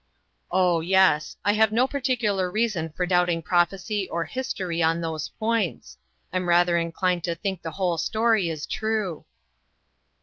[0.51, 5.99] "Oh, yes; I have no particular reason for doubting prophecy or history on those points.
[6.33, 9.25] I'm rather inclined to think the whole story is true."